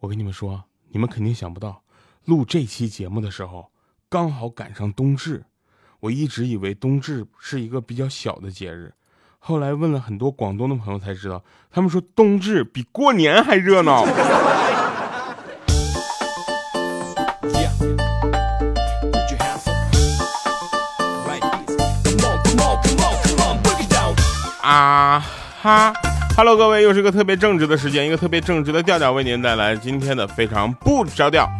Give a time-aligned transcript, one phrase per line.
[0.00, 1.82] 我跟你们说，你们肯定想不到，
[2.24, 3.72] 录这期节目的时候
[4.08, 5.44] 刚好赶上冬至。
[6.00, 8.94] 我一直以为冬至是一个比较小的节日，
[9.40, 14.04] 后来问了很多广东的朋友才知道，他们说冬至比过年还热闹。
[24.62, 25.24] 啊
[25.60, 25.92] 哈
[26.38, 31.50] ，Hello，各位，又是一个特别正直的时间，一个特别正直的调调，为您带来今天的非常不着调。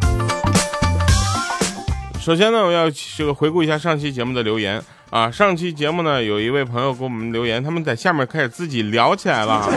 [2.17, 5.29] 首先呢，我要这个回顾一下上期节目的留言啊。
[5.29, 9.67] 上期节目呢，有一位朋友给我们留言，他们在下面开始自己聊起来了。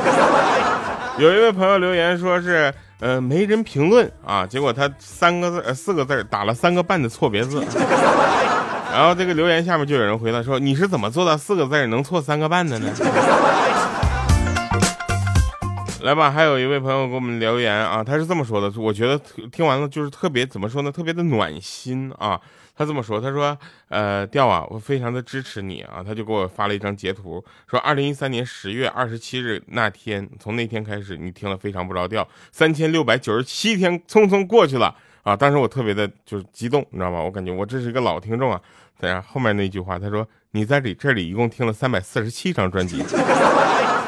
[1.19, 7.61] 有一位朋友留言说是呃没人评论啊，结果他三个字呃四个字打了三个半的错别字。
[8.93, 12.89] 然后这个留言下面就有人回答说：“你是怎么做到四个字能错三个半的呢？”
[16.03, 19.19] 来吧，还有一位朋友给我们留言啊，他是这么说的，我觉得
[19.51, 22.41] 听完了就是特别怎么说呢，特别的暖心啊。
[22.75, 23.57] 他这么说，他说
[23.89, 35.37] ：“呃，调啊，我非常的支持你啊。”他就给我发了一张截图，说：“二零一三年十月二十七日那天，从那天开始，你听了非常不着调，三千六百九十七天匆匆过去了啊！
[35.37, 37.21] 当时我特别的就是激动，你知道吗？
[37.21, 38.59] 我感觉我这是一个老听众啊。”
[38.99, 43.05] 等下后面那句话，他说：“你在里这里一共听了三百四十七张专辑。”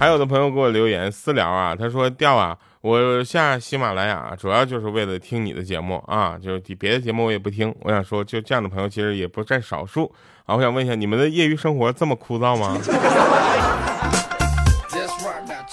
[0.00, 7.74] 还有的朋友给我留言私聊啊，他说：“调啊，我下喜马拉雅主要就是为了听你的节目啊，就是别的节目我也不听。
[7.82, 10.10] 我想说，就这样的朋友其实也不占少数
[10.46, 10.56] 啊。
[10.56, 12.78] 我想问一下，你们的业余生活这么枯燥吗？”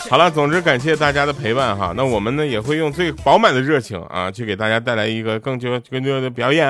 [0.09, 1.94] 好了，总之感谢大家的陪伴哈。
[1.95, 6.70] 那我们呢也会用最饱满的热情啊，去给大家带来一个更就更多的表演，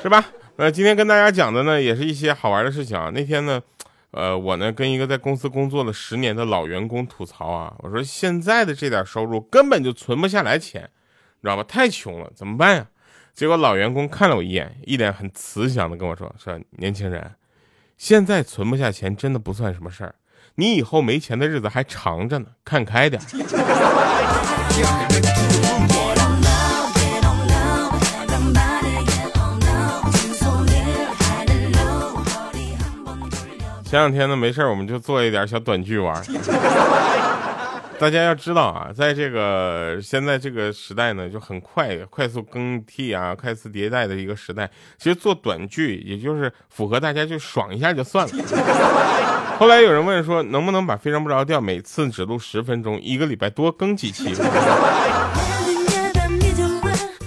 [0.00, 0.24] 是吧？
[0.58, 3.10] 那今天跟大家讲的呢，也是一些好玩的事情啊。
[3.12, 3.60] 那天呢，
[4.16, 10.88] 呃，我呢跟一个在公司工作了十年的老员工吐槽啊，我说现在的这点收入根本就存不下来钱，
[11.42, 11.62] 你知道吧？
[11.62, 12.86] 太穷了，怎么办呀？
[13.34, 17.32] 结果老员工看了我一眼，一脸很慈祥的跟我说：“说年轻人，
[17.98, 20.14] 现在存不下钱真的不算什么事儿。”
[20.56, 23.20] 你以后没钱的日子还长着呢，看开点。
[33.96, 36.14] 前两天呢，没事我们就做一点小短剧玩。
[37.98, 44.70] 大家要知道啊，在这个现在这个时代呢，就很快快速更替啊，快速迭代的一个时代。
[44.98, 48.34] 其实做短剧，也就是符合大家就爽一下就算了。
[49.58, 54.34] 后来有人问说，能不能把非常不着调每次只录十分钟，一个礼拜多更几期？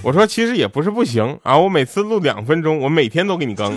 [0.04, 3.74] 我说其实也不是不行啊，我每次录两分钟，我每天都给你更。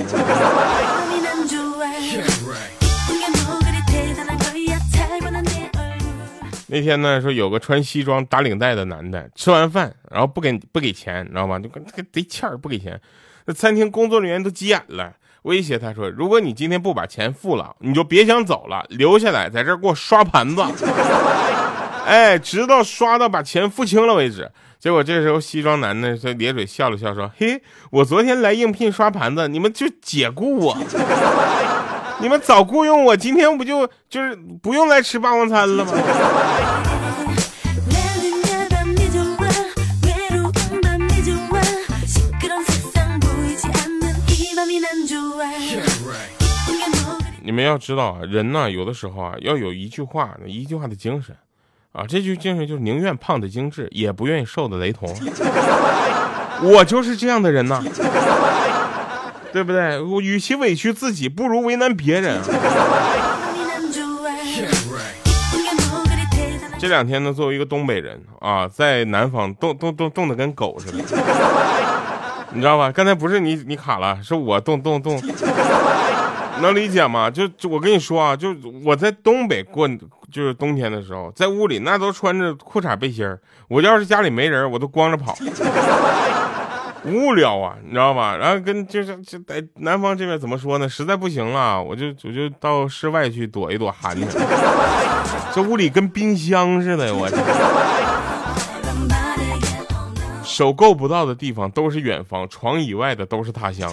[6.74, 11.60] 那天呢，说有个穿西装打领带的男的，吃完饭然后不给不给钱，你知道吗？
[11.60, 13.00] 就跟个贼欠儿不给钱。
[13.46, 15.14] 那餐厅工作人员都急眼了，
[15.44, 20.64] 威胁他说：“如果你今天不把钱付了，你就别想走了，留下来在这儿给我刷盘子。
[22.08, 24.50] ”哎，直到刷到把钱付清了为止。
[24.80, 30.76] 结果这时候西装男呢，就咧嘴笑了笑说：“嘿，我昨天来应聘刷盘子，你们就解雇我。”
[32.24, 35.92] 你们早雇佣我，今天不就就是不用来吃霸王餐了吗？
[47.44, 51.36] 你们要知道啊，人呢有的时候啊要有一句话，一句话的精神
[51.92, 55.14] 啊，这句精神就是宁愿胖的精致，也不愿意瘦的雷同。
[56.64, 57.84] 我就是这样的人呐。
[59.54, 60.02] 对不对？
[60.02, 62.42] 我与其委屈自己，不如为难别人。
[66.80, 70.98] 这两天呢，作为一个东北人啊，在南方冻冻冻冻得跟狗似的，
[72.52, 72.92] 你知道吧？
[72.92, 75.22] 刚才不是你你卡了，是我冻冻冻，
[76.60, 77.30] 能理解吗？
[77.30, 78.54] 就就我跟你说啊，就
[78.84, 79.88] 我在东北过
[80.30, 83.40] 就是冬天的时候，在屋里那都穿着裤衩背心儿，
[83.70, 85.38] 我要是家里没人，我都光着跑。
[87.06, 88.38] 无聊啊，你知道吧？
[88.38, 90.88] 然后跟就是就在南方这边怎么说呢？
[90.88, 94.26] 实在不行了，我就我就到室外去躲一躲寒去。
[95.54, 97.30] 这屋里跟冰箱似的，我
[100.44, 103.92] 手够不到的地方都是远方，床以外的都是他乡。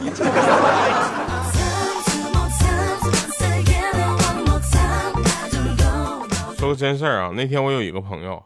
[6.59, 8.43] 说个真事儿啊，那天我有一个朋友，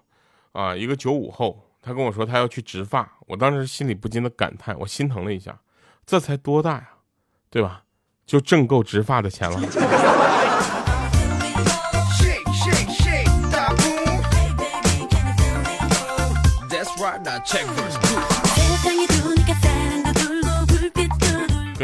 [0.53, 1.59] 啊，一个九五后。
[1.85, 5.61] 他跟我说他要去植发，我当时心里不禁的感叹，我心疼了一下，
[6.07, 6.89] 这才多大呀，
[7.51, 7.83] 对吧？
[8.25, 9.61] 就挣够植发的钱了。
[17.45, 17.94] check this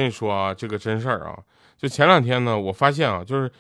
[0.00, 1.37] 跟你说啊，这个真事儿啊，
[1.76, 3.52] 就前两天呢，我发现啊，就是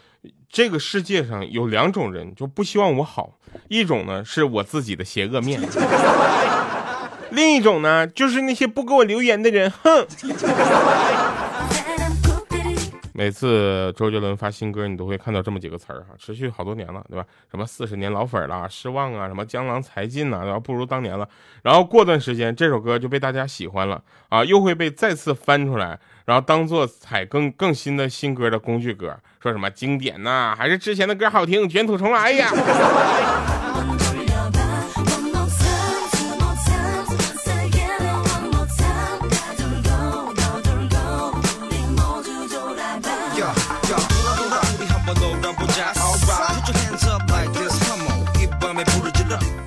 [0.48, 3.34] 这个世界上有两种人就不希望我好，
[3.68, 5.60] 一种呢是我自己的邪恶面，
[7.30, 10.06] 另一种呢就是那些不给我留言的人，哼。
[13.20, 17.26] 每次周杰伦发新歌，你都会看到这么几个词儿哈，持续好多年了，对吧？
[17.50, 21.28] 什么四十年老粉儿啦，失望啊，什么江郎才尽呐，然后不如当年了。
[21.62, 32.48] 然后过段时间，这首歌就被大家喜欢了啊，又会被再次翻出来，然后当做采更更新的新歌的工具歌，说什么经典呐，还是之前的歌好听，卷土重来呀。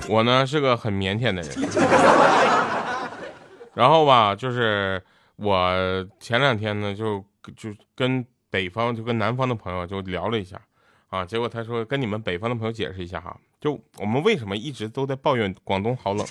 [0.08, 1.50] 我呢是个很腼腆的人，
[3.74, 5.02] 然后吧，就是
[5.36, 5.74] 我
[6.20, 7.24] 前两天呢就
[7.56, 10.60] 就跟北方就跟南方的朋友就聊了一下，
[11.08, 16.26] 啊，结果他说跟你们北方的朋友解释一下哈，就我们为什么一直都在抱怨广东好冷？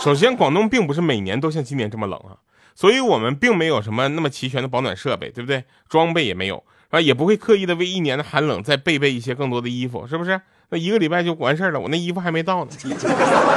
[0.00, 2.34] 首先，广东并不是每年都像今年这么冷啊，
[2.74, 5.64] 所以我们并没有什么那么齐全的保暖设备，对不对？
[5.88, 10.38] 装备也没有啊，也不会刻意的为一年的寒冷再备备一些更多的衣服，是不是？
[10.68, 12.70] 那一个礼拜就完事儿了，我那衣服还没到呢。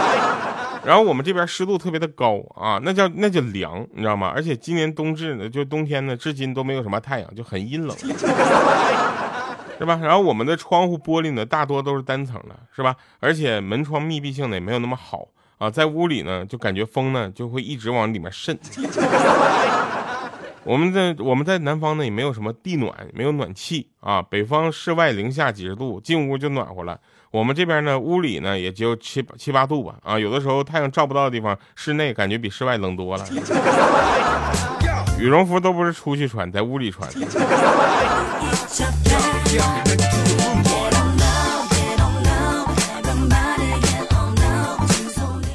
[0.86, 4.32] 然后我们这边湿度特别的高啊，那叫那叫凉，你知道吗？
[4.34, 10.00] 而且今年冬至呢，就冬天呢，至今都没有什么太阳，就很阴冷，是吧？
[10.02, 12.96] 然后我们的窗户玻璃呢，大多都是单层的，是吧？
[13.20, 15.28] 而且门窗密闭性呢也没有那么好
[15.58, 18.58] 啊，在屋里呢，就感觉风呢就会一直往里面渗。
[20.66, 24.20] 我们在我们在南方呢，也没有什么地暖，没有暖气啊。
[24.20, 27.00] 北方室外零下几十度，进屋就暖和了。
[27.30, 29.98] 我们这边呢，屋里呢也就七七八度吧。
[30.02, 33.24] 啊，有的时候太阳照不到的地方，室内感觉比室外冷多了。
[35.20, 37.08] 羽绒服都不是出去穿，在屋里穿。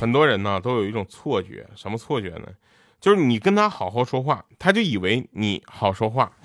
[0.01, 2.47] 很多人呢都有一种错觉，什么错觉呢？
[3.01, 6.31] 就是你跟他好好说话，他就以为你好说话。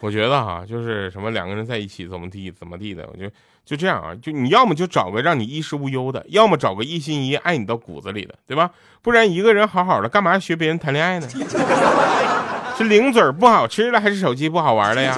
[0.00, 3.30] 我觉得哈，就是什么两个人在一起怎么地怎么地的，我就
[3.66, 8.70] 就这样啊，就你要么就找个让你衣食无忧的，要么找个一心一意爱你到骨子里的，对吧？
[9.02, 11.28] 不然一个人好好的，干嘛学别人谈恋爱呢？
[12.78, 15.14] 是零嘴不好吃了，还是手机不好玩了呀？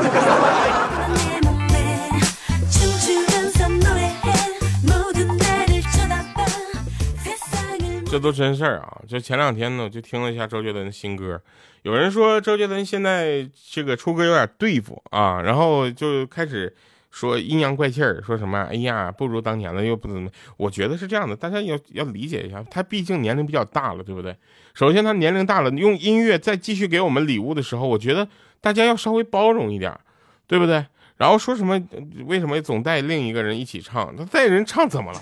[8.12, 9.00] 这都真事儿啊！
[9.08, 11.40] 就前两天呢，我就听了一下周杰伦的新歌。
[11.80, 16.76] 有人说周杰伦现在这个出歌有点对付啊，然后就开始
[17.10, 20.28] 说阴阳怪气儿，说什么哎呀不如当年了，又不怎么。
[20.58, 24.36] 我觉得是这样的，大家要要理解一下，他毕竟年龄比较大了，对不对？
[24.74, 28.28] 首先他年龄大了，用音乐再继续给我们礼物的时候，我觉得
[28.60, 29.98] 大家要稍微包容一点，
[30.46, 30.84] 对不对？
[31.16, 31.80] 然后说什么
[32.26, 34.14] 为什么总带另一个人一起唱？
[34.14, 35.18] 他带人唱怎么了？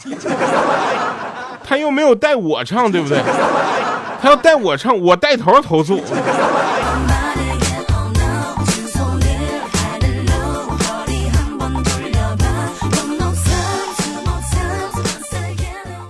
[1.65, 3.19] 他又没有带我唱，对不对？
[4.21, 6.01] 他要带我唱，我带头投诉。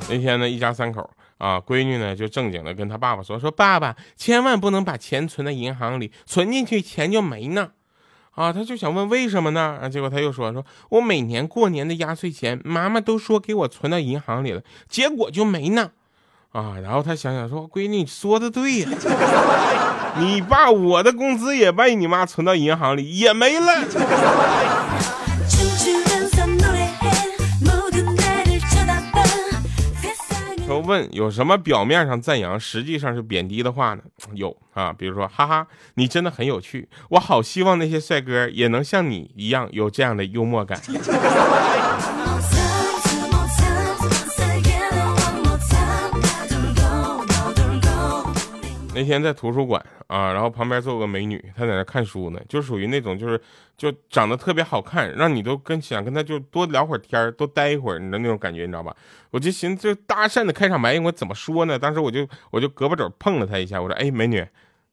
[0.09, 7.69] 那天呢，一家三口啊，闺女呢就正经的跟他爸爸说：“说爸爸，千万不能把钱存在银行里，存进去钱就没呢。”
[8.41, 9.79] 啊，他就想问为什么呢？
[9.83, 15.91] 啊，结果他又说说，我每年过年的压岁钱，妈妈都说给我存到银行里了，结果就没呢。
[16.53, 18.89] 啊，然后他想想说，闺女说的对呀，
[20.17, 23.67] 你爸我的工资也被你妈存到银行里，也没了。
[30.91, 34.03] 问有什么表面上赞扬，实际上是贬低的话呢？
[34.35, 40.77] 有啊，比如说，哈哈，你真的很有趣，我好希望那些帅哥也能像你一样有这样的幽默感。
[49.01, 53.41] 那天在图书馆啊，然后旁边坐个美女，她在那看书呢，就属于那种就是
[53.75, 58.95] 就长得特别好看，让你都跟想跟她就多聊会儿天多待一会儿你的那种感觉，你知道吧？
[59.31, 61.79] 我就寻思，就搭讪的开场白我怎么说呢？
[61.79, 64.47] 当时我就我就胳膊肘碰了她一下，我说：“哎，美女，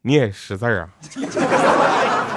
[0.04, 0.90] 你也识字啊？”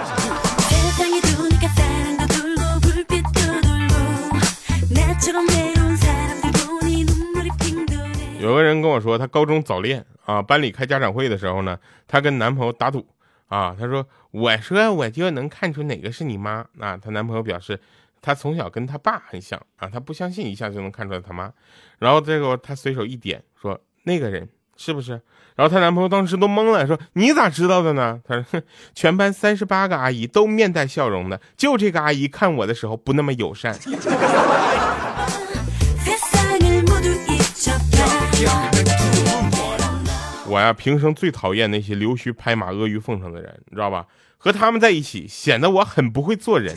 [9.01, 13.07] 说，她高中早恋啊，班里开家长会的时候呢，她跟男朋友打赌
[13.49, 17.81] 啊，她说我说我就能看出哪个是你妈啊，她男朋友表示
[18.23, 21.51] 他从小跟他爸很像啊，他不相信一下就能看出来他妈。
[21.99, 25.13] 然后这个他随手一点说那个人是不是？
[25.57, 28.21] 然后她男朋友当时都懵了，说你咋知道的呢？
[28.27, 28.63] 他说
[28.95, 33.75] 全班三十八个阿姨都面带笑容的，就这个阿姨看我的时候不那么友善。
[40.51, 44.05] 我呀，平生最讨厌那些溜须拍马、阿谀奉承的人，你知道吧？
[44.37, 46.75] 和他们在一起，显得我很不会做人。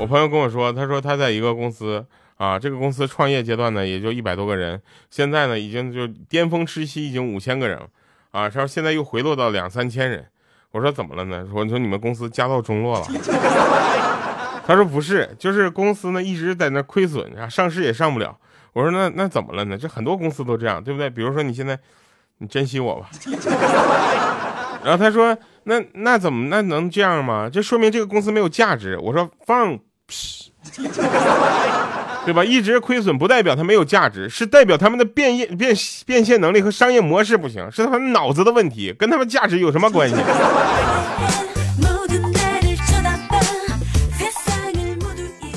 [0.00, 2.04] 我朋友跟我说，他说他在一个公司
[2.36, 7.78] 啊，这个公司创业阶段呢，也就一百多个人，现在呢，已经就巅峰时期已经五千个人，
[8.32, 10.26] 啊，他说现在又回落到两三千人。
[10.72, 11.46] 我说怎么了呢？
[11.48, 13.06] 说你说你们公司家道中落了。
[14.66, 18.36] 他说不是，就是公司呢一直在那亏损啊，上市也上不了。
[18.72, 19.76] 我说那那怎么了呢？
[19.76, 21.10] 这很多公司都这样，对不对？
[21.10, 21.78] 比如说你现在，
[22.38, 23.10] 你珍惜我吧。
[24.84, 27.50] 然后他说那那怎么那能这样吗？
[27.52, 28.98] 这说明这个公司没有价值。
[28.98, 30.52] 我说放屁，
[32.24, 32.44] 对吧？
[32.44, 35.74] 一直亏损不代表它没有价值，是代表他们的变业变
[36.06, 40.16] 变现能力和商业模式不行，是他们脑子的问题，跟他们价值有什么关系？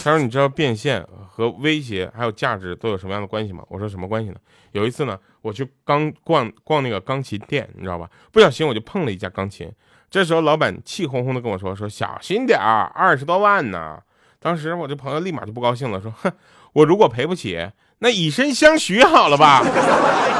[0.05, 4.35] 他说：“你知道变现和威胁还有价值都有什么样的关系吗？”我说：“什么关系呢？”
[4.71, 8.07] 有一次呢，我去刚逛逛那个钢琴店，你知道吧？
[8.31, 9.67] 不小心我就碰了一架钢琴。
[10.11, 13.97] 这时候老板气哄哄的跟我说：“说小心点儿，二十多万呢。”
[14.39, 16.31] 当时我这朋友立马就不高兴了，说：“哼，
[16.73, 19.63] 我如果赔不起，那以身相许好了吧？”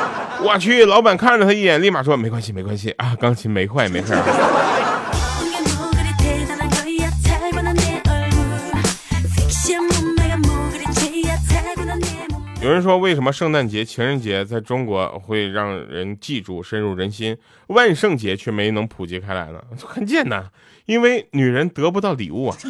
[0.46, 4.14] 我去，老板看了他一眼，立马说：“没关系，没关系啊，钢琴没坏，没事。”
[12.66, 19.62] 有人说，为什么圣诞节、情人节在中国会让人记住、深入人心，万圣节却没能普及开来呢？
[19.86, 20.44] 很简单，
[20.88, 22.58] 因为女人得不到礼物啊。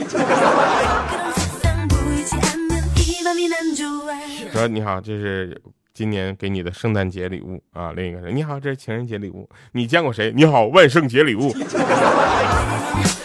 [4.51, 5.61] 说你好，这是
[5.93, 7.93] 今年给你的圣诞节礼物啊。
[7.95, 9.49] 另一个人，你好，这是情人节礼物。
[9.71, 10.33] 你见过谁？
[10.35, 11.55] 你好，万圣节礼物。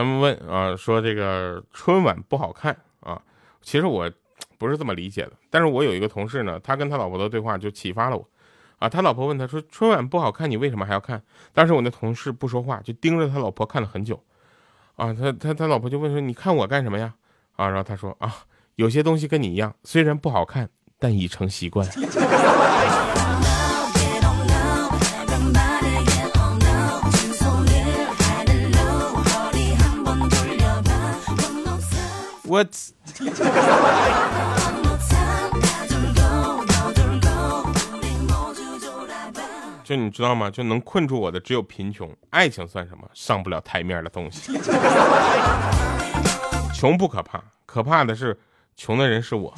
[0.00, 3.20] 他们问啊，说这个春晚不好看啊，
[3.60, 4.10] 其实我
[4.56, 5.32] 不是这么理解的。
[5.50, 8.26] 但是我有一个同事呢，他跟他老婆的对话就启发了我
[8.78, 8.88] 啊。
[8.88, 14.18] 他老婆问他说：“春晚不好看，你为什么还要看？”当时我那同事不说话，就盯着他老婆看了很久
[14.96, 15.12] 啊。
[15.12, 17.12] 他他他老婆就问说：“你看我干什么呀？”
[17.56, 18.34] 啊，然后他说：“啊，
[18.76, 21.86] 有些东西跟你一样，虽然不好看，但已成习惯。”
[32.50, 32.64] 我，
[39.84, 40.50] 就你知道吗？
[40.50, 43.08] 就能困住我的只有贫穷，爱情算什么？
[43.14, 44.58] 上不了台面的东西。
[46.74, 48.36] 穷不可怕，可怕的是
[48.74, 49.54] 穷的人是我。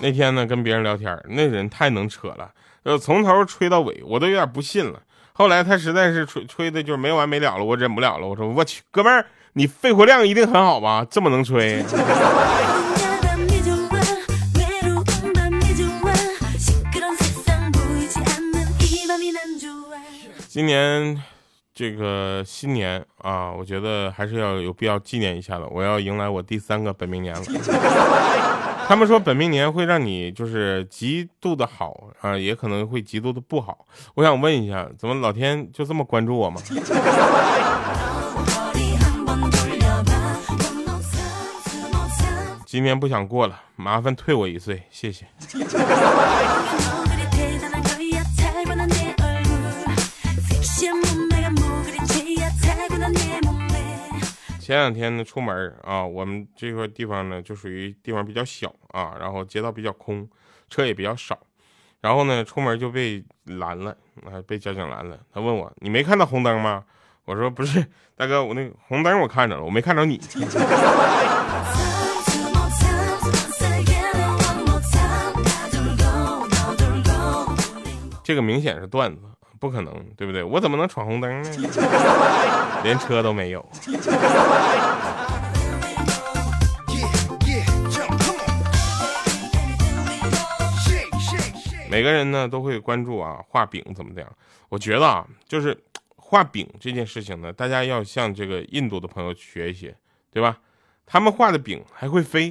[0.00, 2.50] 那天呢，跟别人聊天，那人太能扯了，
[2.82, 5.00] 呃，从头吹到尾，我都有点不信了。
[5.36, 8.28] 后来他实在是吹吹的，就是没完没了了，我忍不了了。
[8.28, 11.04] 我说我去，哥们儿，你肺活量一定很好吧？
[11.10, 11.84] 这么能吹。
[20.46, 21.20] 今年
[21.74, 25.66] 这个新年啊，我觉得还是要有必要纪念一下的。
[25.66, 28.53] 我要迎来我第三个本命年了。
[28.86, 33.86] 他们说本命年会让你就是极度的好啊，也可能会极度的不好。
[34.14, 36.60] 我想问一下，怎么老天就这么关注我吗？
[42.66, 45.26] 今天不想过了，麻烦退我一岁，谢谢。
[54.64, 60.26] 前两天呢，出门啊，我们这块地方呢，就属于地方比较小啊，然后街道比较空，
[60.70, 61.38] 车也比较少，
[62.00, 63.94] 然后呢，出门就被拦了
[64.24, 65.20] 啊，被交警拦了。
[65.34, 66.82] 他问我，你没看到红灯吗？
[67.26, 70.18] 我说不是，大哥，我那个红灯我看着了，我没看着你。
[78.24, 79.20] 这个明显是段子。
[79.64, 80.42] 不可能，对不对？
[80.44, 81.50] 我怎么能闯红灯呢？
[82.84, 83.66] 连车都没有。
[91.88, 94.30] 每个人呢都会关注啊，画饼怎么样？
[94.68, 95.74] 我觉得啊，就是。
[96.16, 99.94] 画饼这件事情呢，大家要向这个印度的朋友学一学，
[100.32, 100.58] 对吧？
[101.06, 102.50] 他们画的饼还会飞。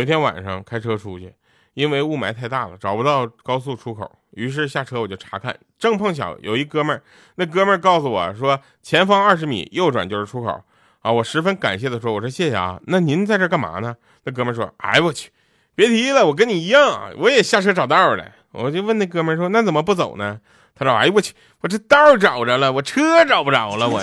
[0.00, 1.30] 有一天晚上开车出去，
[1.74, 7.02] 因为雾霾太大了，找不到高速出口，于是下车我就查看，正碰巧有一哥们儿，
[7.34, 10.64] 那哥们儿告诉我说，前方二十米右转就是出口
[11.02, 11.12] 啊！
[11.12, 13.94] 我十分感谢的说，我说谢谢啊，那您在这干嘛呢？
[14.24, 15.28] 那哥们儿说，哎我去，
[15.74, 18.24] 别提了，我跟你一样，我也下车找道了。
[18.52, 20.40] 我就问那哥们儿说，那怎么不走呢？
[20.74, 24.00] 他说，哎呦我去，我这道找着了，我车找不着了，我。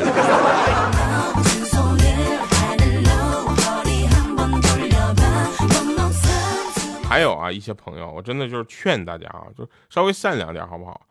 [7.17, 11.01] 还有啊，一些朋友，我真的就是劝大家啊，就稍微善良点，好不好？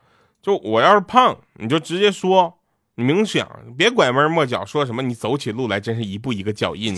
[0.41, 2.61] 就我要是胖，你就直接说，
[2.95, 3.45] 你明想，
[3.77, 6.95] 别拐弯抹角，说什么你走起路来真是一步一个脚印。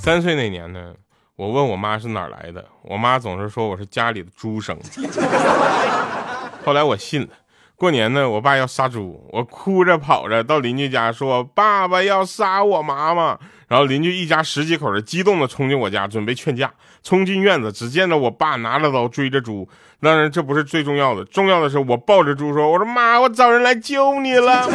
[0.00, 0.92] 三岁那年呢？
[1.36, 4.78] 我问我妈是哪儿来的，我妈总是说我是家里的猪生。
[6.64, 7.28] 后来我信了。
[7.74, 13.36] 过年呢，我爸要杀猪，我哭着跑着到邻居家说：“爸爸要杀我妈妈。”
[13.66, 16.72] 然后邻居一家十几口人激动的冲进我家，准备劝架。
[17.02, 19.68] 冲进院子，只见着我爸拿着刀追着猪。
[20.00, 24.68] 当然，这不是最重要的，重要的是我抱着猪说：“我说妈，我找人来救你了。”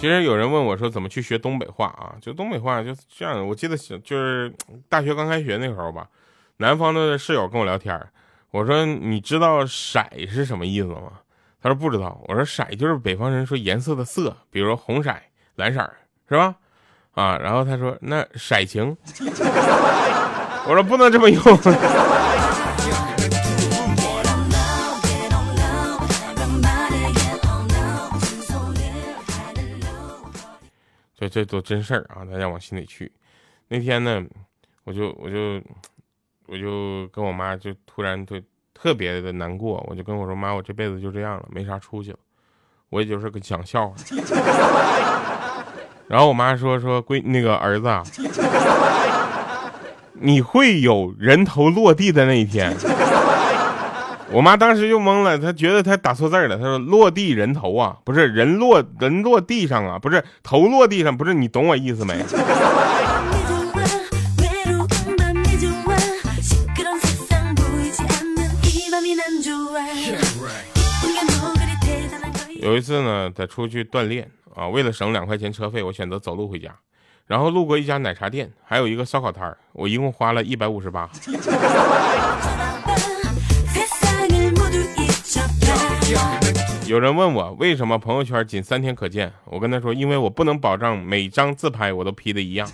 [0.00, 2.16] 其实有人问我说怎么去学东北话啊？
[2.22, 3.44] 就东北话就是这样的。
[3.44, 4.50] 我记得就是
[4.88, 6.08] 大学刚开学那时候吧，
[6.56, 8.00] 南方的室友跟我聊天，
[8.50, 11.20] 我说你知道色是什么意思吗？
[11.62, 12.18] 他说不知道。
[12.28, 15.14] 我说色就是北方人说颜色的色，比如说红色、
[15.56, 15.92] 蓝色，
[16.30, 16.54] 是吧？
[17.12, 18.96] 啊，然后他说那色情，
[20.66, 21.42] 我说不能这么用。
[31.20, 33.12] 这这都真事儿啊，大家往心里去。
[33.68, 34.24] 那天呢，
[34.84, 35.60] 我就我就
[36.46, 38.40] 我就跟我妈就突然就
[38.72, 42.18] 特别的难过，我就跟我说妈，我这辈子就这样了，没啥出息了，
[42.88, 43.94] 我也就是个讲笑话。
[46.08, 47.86] 然后我妈说说闺那个儿子，
[50.14, 52.74] 你会有人头落地的那一天。
[54.32, 56.56] 我妈当时就懵了，她觉得她打错字了。
[56.56, 62.14] 她说：“落地人头啊，不是人落人落地上啊，不是头落地上，不是你懂我意思没？”
[72.62, 76.72] 有一次呢，在出去锻炼啊，为了省两块钱车费，我选择走路回家，
[77.26, 81.10] 然后路过一家奶茶店，还有一个烧烤摊我一共花了一百五十八。
[86.90, 92.68] 有人问我为什么朋友圈仅三天可见，我跟他说，因为我不能保证每张自拍我都 P 的一样。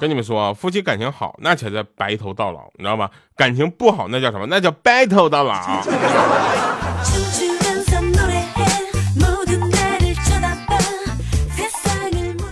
[0.00, 3.10] 跟你们说啊，夫妻感情好，那才叫白头到老，你知道吧？
[3.36, 4.46] 感情不好，那叫什么？
[4.48, 5.82] 那叫白头到老。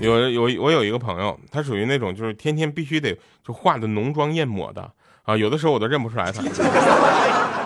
[0.02, 4.90] 有有我有一个朋友，他属于那种就是天天必须得就化的浓妆艳抹的
[5.22, 6.42] 啊，有的时候我都认不出来他。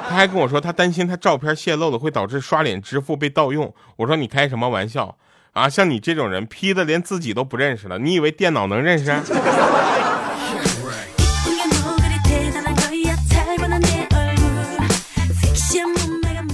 [0.09, 3.75] 他还跟我说，他担心他照片泄露了会导致刷脸支付被盗用。
[3.97, 5.17] 我说你开什么玩笑
[5.53, 5.69] 啊？
[5.69, 9.07] 像你这种人 P 的连自己都不认识了，你以为电脑能认识？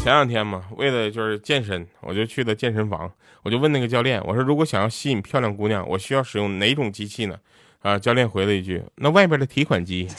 [0.02, 3.08] 前两天嘛，为了就是健身，我就去了健身房。
[3.44, 7.36] 我就问那个教练，我说如果想要吸引漂亮姑娘，我需要使用哪种机器呢？
[7.82, 10.08] 啊，教练回了一句，那外边的提款机。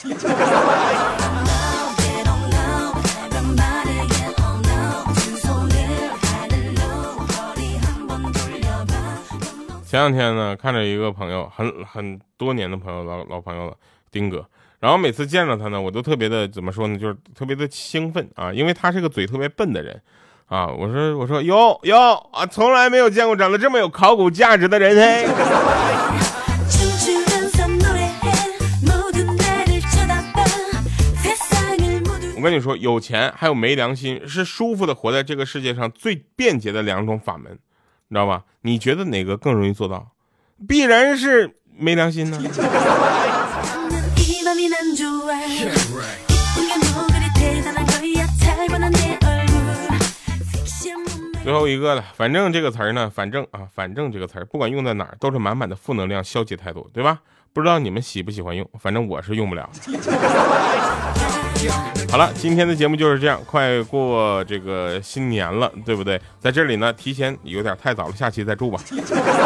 [9.84, 13.76] 前两天呢，看着一个朋友，很很多年的朋友，老老朋友了，
[14.10, 14.48] 丁哥。
[14.84, 19.98] 然后每次见到他呢，我都特别的怎么说呢，就是特别的兴奋啊，因为他是个嘴特别笨的人，
[20.44, 25.26] 啊，我说我说哟哟啊，从来没有见过长得这么有考古价值的人嘿。
[32.36, 37.52] 我跟你说，有钱还有没良心，是舒服的活在这个世界上最便捷的两种法门，
[38.08, 38.42] 你知道吧？
[38.60, 40.08] 你觉得哪个更容易做到？
[40.68, 42.38] 必然是没良心呢。
[51.42, 57.18] 最后一个了，反正这个词儿呢，反正啊，反正这个词儿不管用在哪儿，都是满满的负能量、消极态度，对吧？
[57.52, 59.68] 不知道你们喜不喜欢用，反正我是用不了。
[62.10, 66.20] 好了，今天的节目就是这样，快过这个新年了，对不对？
[66.40, 68.80] 在这里呢，提前有点太早了，下期再祝吧。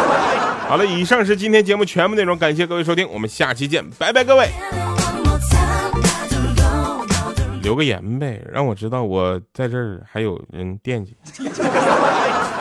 [0.69, 4.49] 好了，以上是今天节目全部内容，感谢各位收听，我们下期见，拜拜，各位。
[7.61, 11.15] 留个言呗，让我知道我在这儿还有人惦记。